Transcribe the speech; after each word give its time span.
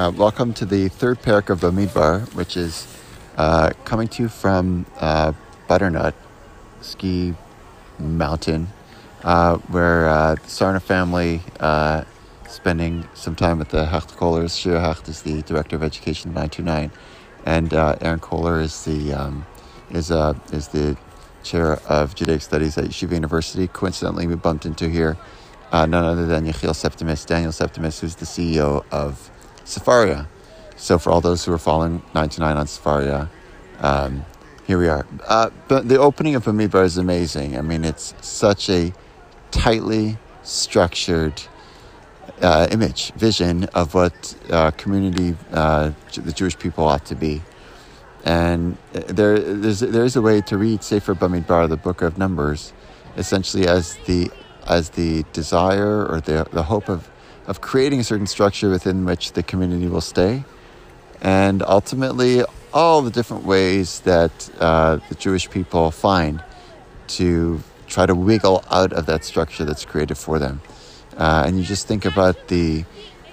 Uh, 0.00 0.10
welcome 0.12 0.54
to 0.54 0.64
the 0.64 0.88
third 0.88 1.20
perek 1.20 1.50
of 1.50 1.60
Bamidbar, 1.60 2.34
which 2.34 2.56
is 2.56 2.86
uh, 3.36 3.68
coming 3.84 4.08
to 4.08 4.22
you 4.22 4.28
from 4.30 4.86
uh, 4.96 5.30
Butternut 5.68 6.14
Ski 6.80 7.34
Mountain, 7.98 8.68
uh, 9.24 9.58
where 9.68 10.08
uh, 10.08 10.36
the 10.36 10.40
Sarna 10.40 10.80
family 10.80 11.42
uh, 11.60 12.04
spending 12.48 13.06
some 13.12 13.34
time 13.34 13.58
with 13.58 13.68
the 13.68 13.84
Hecht 13.84 14.16
Kollers. 14.16 14.56
Shira 14.56 14.80
Hecht 14.80 15.06
is 15.06 15.20
the 15.20 15.42
director 15.42 15.76
of 15.76 15.82
education 15.82 16.30
of 16.30 16.34
929, 16.34 16.90
and 17.44 17.74
Aaron 18.02 18.20
Koller 18.20 18.58
is 18.58 18.86
the 18.86 19.12
um, 19.12 19.44
is 19.90 20.10
uh, 20.10 20.32
is 20.50 20.68
the 20.68 20.96
chair 21.42 21.74
of 21.90 22.14
Judaic 22.14 22.40
Studies 22.40 22.78
at 22.78 22.86
Yeshiva 22.86 23.12
University. 23.12 23.68
Coincidentally, 23.68 24.26
we 24.26 24.34
bumped 24.34 24.64
into 24.64 24.88
here 24.88 25.18
none 25.70 25.92
other 25.92 26.24
than 26.24 26.46
Yechiel 26.46 26.74
Septimus, 26.74 27.26
Daniel 27.26 27.52
Septimus, 27.52 28.00
who's 28.00 28.14
the 28.14 28.24
CEO 28.24 28.82
of 28.90 29.30
Sefaria. 29.64 30.26
So 30.76 30.98
for 30.98 31.10
all 31.10 31.20
those 31.20 31.44
who 31.44 31.52
are 31.52 31.58
following 31.58 32.02
929 32.14 32.56
on 32.56 32.66
Sefaria, 32.66 33.28
um, 33.80 34.24
here 34.66 34.78
we 34.78 34.88
are. 34.88 35.06
Uh, 35.26 35.50
but 35.68 35.88
the 35.88 35.98
opening 35.98 36.34
of 36.34 36.44
Bamidbar 36.44 36.84
is 36.84 36.96
amazing. 36.96 37.56
I 37.58 37.62
mean, 37.62 37.84
it's 37.84 38.14
such 38.20 38.70
a 38.70 38.92
tightly 39.50 40.16
structured 40.42 41.42
uh, 42.40 42.68
image, 42.70 43.12
vision 43.12 43.64
of 43.74 43.94
what 43.94 44.36
uh, 44.50 44.70
community 44.72 45.36
uh, 45.52 45.90
the 46.14 46.32
Jewish 46.32 46.58
people 46.58 46.84
ought 46.84 47.04
to 47.06 47.14
be. 47.14 47.42
And 48.24 48.76
there, 48.92 49.38
there's, 49.38 49.80
there 49.80 50.04
is 50.04 50.16
a 50.16 50.22
way 50.22 50.40
to 50.42 50.58
read 50.58 50.82
Sefer 50.82 51.14
Bamidbar, 51.14 51.68
the 51.68 51.76
book 51.76 52.02
of 52.02 52.18
Numbers, 52.18 52.72
essentially 53.16 53.66
as 53.66 53.96
the 54.06 54.30
as 54.66 54.90
the 54.90 55.24
desire 55.32 56.06
or 56.06 56.20
the, 56.20 56.46
the 56.52 56.62
hope 56.62 56.88
of, 56.88 57.10
of 57.50 57.60
creating 57.60 57.98
a 57.98 58.04
certain 58.04 58.28
structure 58.28 58.70
within 58.70 59.04
which 59.04 59.32
the 59.32 59.42
community 59.42 59.88
will 59.88 60.00
stay. 60.00 60.44
And 61.20 61.64
ultimately, 61.64 62.44
all 62.72 63.02
the 63.02 63.10
different 63.10 63.44
ways 63.44 64.00
that 64.00 64.32
uh, 64.60 65.00
the 65.08 65.16
Jewish 65.16 65.50
people 65.50 65.90
find 65.90 66.42
to 67.18 67.60
try 67.88 68.06
to 68.06 68.14
wiggle 68.14 68.62
out 68.70 68.92
of 68.92 69.06
that 69.06 69.24
structure 69.24 69.64
that's 69.64 69.84
created 69.84 70.16
for 70.16 70.38
them. 70.38 70.60
Uh, 71.16 71.42
and 71.44 71.58
you 71.58 71.64
just 71.64 71.88
think 71.88 72.04
about 72.04 72.36
the 72.48 72.84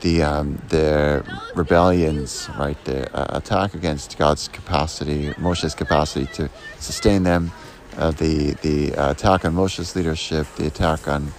the 0.00 0.22
um, 0.22 0.62
the 0.68 1.22
rebellions, 1.54 2.48
right? 2.58 2.82
The 2.84 3.14
uh, 3.14 3.36
attack 3.36 3.74
against 3.74 4.16
God's 4.16 4.48
capacity, 4.48 5.34
Moshe's 5.36 5.74
capacity 5.74 6.26
to 6.34 6.48
sustain 6.78 7.22
them, 7.22 7.52
uh, 7.98 8.12
the 8.12 8.54
the 8.62 8.94
uh, 8.94 9.10
attack 9.10 9.44
on 9.44 9.54
Moshe's 9.54 9.94
leadership, 9.94 10.46
the 10.56 10.66
attack 10.66 11.06
on 11.06 11.32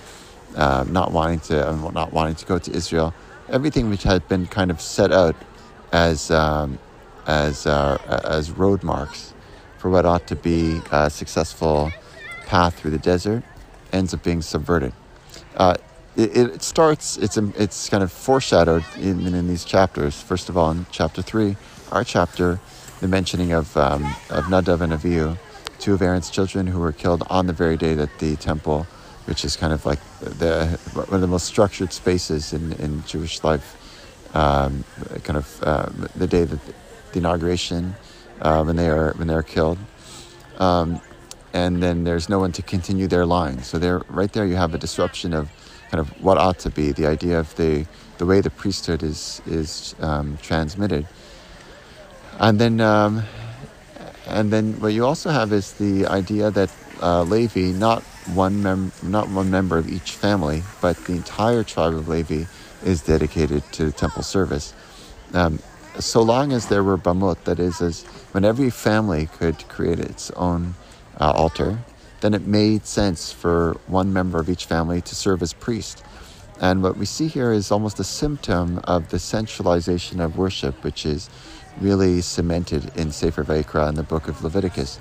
uh, 0.58 0.84
not 0.90 1.12
wanting 1.12 1.40
to 1.40 1.92
not 1.94 2.12
wanting 2.12 2.36
to 2.36 2.46
go 2.46 2.60
to 2.60 2.72
Israel, 2.72 3.14
everything 3.50 3.90
which 3.90 4.04
had 4.04 4.28
been 4.28 4.46
kind 4.48 4.72
of 4.72 4.82
set 4.82 5.12
out 5.12 5.36
as 5.92 6.30
um, 6.32 6.80
as 7.26 7.66
uh, 7.66 7.98
as 8.26 8.52
road 8.52 8.84
marks 8.84 9.34
for 9.78 9.90
what 9.90 10.06
ought 10.06 10.28
to 10.28 10.36
be 10.36 10.82
a 10.92 11.10
successful 11.10 11.92
path 12.46 12.80
through 12.80 12.92
the 12.92 12.98
desert 12.98 13.44
ends 13.94 14.14
up 14.14 14.24
being 14.24 14.42
subverted. 14.42 14.92
Uh, 15.56 15.76
it, 16.16 16.36
it, 16.36 16.64
starts. 16.64 17.18
It's 17.18 17.38
it's 17.38 17.90
kind 17.90 18.04
of 18.04 18.12
foreshadowed 18.12 18.84
in, 18.98 19.34
in 19.34 19.48
these 19.48 19.64
chapters. 19.64 20.20
First 20.22 20.50
of 20.50 20.58
all, 20.58 20.72
in 20.72 20.86
chapter 20.92 21.22
three, 21.22 21.56
our 21.92 22.04
chapter, 22.04 22.60
the 23.00 23.08
mentioning 23.08 23.54
of 23.54 23.78
um, 23.78 24.04
of 24.30 24.46
Nadav 24.46 24.82
and 24.82 24.94
Avihu 24.94 25.38
two 25.80 25.94
of 25.94 26.02
Aaron's 26.02 26.30
children 26.30 26.68
who 26.68 26.80
were 26.80 26.92
killed 26.92 27.24
on 27.30 27.48
the 27.48 27.54
very 27.54 27.78
day 27.78 27.94
that 27.96 28.20
the 28.20 28.36
temple, 28.36 28.88
which 29.28 29.44
is 29.44 29.56
kind 29.56 29.74
of 29.74 29.86
like 29.86 30.00
the 30.20 30.80
one 30.94 31.14
of 31.14 31.22
the 31.22 31.28
most 31.28 31.46
structured 31.46 31.92
spaces 31.92 32.54
in, 32.54 32.72
in 32.74 33.04
Jewish 33.06 33.44
life, 33.44 33.76
um, 34.34 34.84
kind 35.24 35.38
of 35.38 35.64
uh, 35.64 35.90
the 36.16 36.28
day 36.28 36.46
that 36.46 36.60
the 37.12 37.20
inauguration 37.20 37.96
uh, 38.42 38.64
when 38.64 38.76
they 38.76 38.90
are 38.90 39.14
when 39.14 39.28
they 39.28 39.34
are 39.34 39.44
killed. 39.44 39.78
Um, 40.60 41.02
and 41.54 41.82
then 41.82 42.04
there's 42.04 42.30
no 42.30 42.40
one 42.40 42.52
to 42.54 42.62
continue 42.62 43.08
their 43.08 43.26
line. 43.26 43.64
So 43.64 43.80
there, 43.80 44.00
right 44.10 44.32
there, 44.32 44.46
you 44.46 44.56
have 44.56 44.74
a 44.74 44.78
disruption 44.78 45.34
of 45.34 45.50
kind 45.90 46.00
of 46.00 46.10
what 46.22 46.38
ought 46.38 46.60
to 46.60 46.70
be 46.70 46.92
the 46.92 47.08
idea 47.08 47.40
of 47.40 47.56
the 47.56 47.86
the 48.18 48.26
way 48.26 48.42
the 48.42 48.50
priesthood 48.50 49.04
is 49.04 49.42
is 49.46 49.96
um, 50.00 50.38
transmitted. 50.42 51.06
And 52.40 52.60
then 52.60 52.80
um, 52.80 53.24
and 54.28 54.52
then 54.52 54.80
what 54.80 54.94
you 54.94 55.06
also 55.06 55.30
have 55.30 55.52
is 55.52 55.74
the 55.74 56.06
idea 56.08 56.52
that 56.52 56.72
uh, 57.02 57.24
Levi, 57.24 57.72
not 57.72 58.04
one 58.34 58.64
mem- 58.64 58.92
not 59.04 59.30
one 59.30 59.50
member 59.50 59.78
of 59.78 59.90
each 59.90 60.12
family, 60.12 60.64
but 60.82 60.98
the 61.06 61.14
entire 61.14 61.64
tribe 61.64 61.94
of 61.94 62.08
Levi, 62.08 62.46
is 62.84 63.02
dedicated 63.02 63.64
to 63.74 63.92
temple 63.92 64.24
service. 64.24 64.74
Um, 65.34 65.60
so 66.00 66.22
long 66.22 66.52
as 66.52 66.68
there 66.68 66.84
were 66.84 66.98
bamot, 66.98 67.44
that 67.46 67.60
is, 67.60 67.82
as 67.82 68.04
when 68.32 68.46
every 68.46 68.70
family 68.70 69.28
could 69.38 69.68
create 69.68 70.00
its 70.00 70.30
own 70.32 70.76
uh, 71.20 71.32
altar, 71.32 71.80
then 72.22 72.34
it 72.34 72.46
made 72.46 72.86
sense 72.86 73.32
for 73.32 73.78
one 73.88 74.14
member 74.14 74.40
of 74.40 74.50
each 74.50 74.66
family 74.66 75.02
to 75.02 75.16
serve 75.16 75.42
as 75.42 75.54
priest. 75.54 76.04
And 76.60 76.82
what 76.82 76.98
we 76.98 77.06
see 77.06 77.28
here 77.28 77.52
is 77.52 77.72
almost 77.72 78.00
a 78.00 78.04
symptom 78.04 78.80
of 78.86 79.10
the 79.10 79.20
centralization 79.20 80.20
of 80.20 80.38
worship, 80.38 80.84
which 80.84 81.06
is 81.06 81.30
really 81.80 82.22
cemented 82.22 82.92
in 82.98 83.12
Sefer 83.12 83.44
Vayikra 83.44 83.90
in 83.90 83.96
the 83.96 84.04
book 84.04 84.28
of 84.28 84.44
Leviticus. 84.44 85.00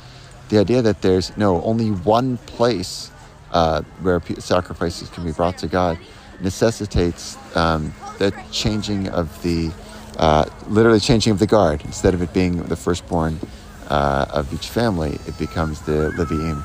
The 0.50 0.58
idea 0.58 0.82
that 0.82 1.02
there's 1.02 1.36
no 1.36 1.62
only 1.62 1.90
one 1.90 2.36
place 2.38 3.10
uh, 3.52 3.82
where 4.02 4.20
sacrifices 4.38 5.08
can 5.10 5.24
be 5.24 5.32
brought 5.32 5.58
to 5.58 5.68
God 5.68 5.98
necessitates 6.40 7.36
um, 7.56 7.92
the 8.18 8.34
changing 8.52 9.08
of 9.08 9.42
the 9.42 9.70
uh, 10.18 10.44
literally 10.68 11.00
changing 11.00 11.32
of 11.32 11.38
the 11.38 11.46
guard. 11.46 11.82
Instead 11.84 12.14
of 12.14 12.22
it 12.22 12.32
being 12.32 12.62
the 12.64 12.76
firstborn 12.76 13.38
uh, 13.88 14.26
of 14.30 14.52
each 14.52 14.68
family, 14.68 15.18
it 15.26 15.38
becomes 15.38 15.80
the 15.82 16.10
Leviim, 16.16 16.64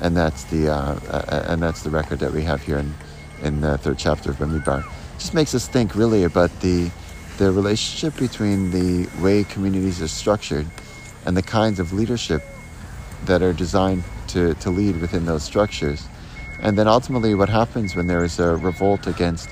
and 0.00 0.16
that's 0.16 0.44
the 0.44 0.70
uh, 0.70 1.44
and 1.48 1.62
that's 1.62 1.82
the 1.82 1.90
record 1.90 2.18
that 2.20 2.32
we 2.32 2.42
have 2.42 2.62
here 2.62 2.78
in 2.78 2.94
in 3.42 3.60
the 3.60 3.78
third 3.78 3.98
chapter 3.98 4.30
of 4.30 4.36
Bamidbar. 4.36 4.84
Just 5.18 5.34
makes 5.34 5.54
us 5.54 5.66
think 5.66 5.94
really 5.94 6.24
about 6.24 6.50
the 6.60 6.90
the 7.38 7.50
relationship 7.50 8.18
between 8.18 8.70
the 8.70 9.08
way 9.22 9.44
communities 9.44 10.02
are 10.02 10.08
structured 10.08 10.66
and 11.24 11.34
the 11.36 11.42
kinds 11.42 11.80
of 11.80 11.92
leadership 11.92 12.42
that 13.24 13.42
are 13.42 13.54
designed 13.54 14.04
to, 14.28 14.54
to 14.54 14.70
lead 14.70 15.00
within 15.00 15.24
those 15.24 15.42
structures. 15.42 16.06
And 16.62 16.76
then 16.76 16.86
ultimately, 16.88 17.34
what 17.34 17.48
happens 17.48 17.96
when 17.96 18.06
there 18.06 18.22
is 18.22 18.38
a 18.38 18.56
revolt 18.56 19.06
against 19.06 19.48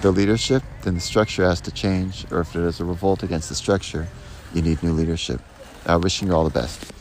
the 0.00 0.10
leadership, 0.10 0.62
then 0.82 0.94
the 0.94 1.00
structure 1.00 1.44
has 1.44 1.60
to 1.62 1.70
change. 1.70 2.26
Or 2.30 2.40
if 2.40 2.52
there 2.52 2.66
is 2.66 2.80
a 2.80 2.84
revolt 2.84 3.22
against 3.22 3.48
the 3.48 3.54
structure, 3.54 4.06
you 4.54 4.62
need 4.62 4.82
new 4.82 4.92
leadership. 4.92 5.40
Uh, 5.86 5.98
wishing 6.00 6.28
you 6.28 6.34
all 6.34 6.44
the 6.44 6.50
best. 6.50 6.92